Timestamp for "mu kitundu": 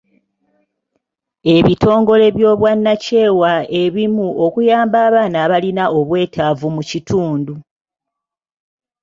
6.75-7.53